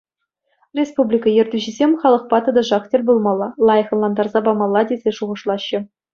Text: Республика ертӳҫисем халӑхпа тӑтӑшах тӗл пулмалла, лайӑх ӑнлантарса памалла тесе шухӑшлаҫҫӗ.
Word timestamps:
Республика 0.77 1.29
ертӳҫисем 1.41 1.91
халӑхпа 2.05 2.37
тӑтӑшах 2.47 2.83
тӗл 2.95 3.01
пулмалла, 3.11 3.49
лайӑх 3.73 3.89
ӑнлантарса 4.01 4.39
памалла 4.51 4.81
тесе 4.95 5.11
шухӑшлаҫҫӗ. 5.21 5.79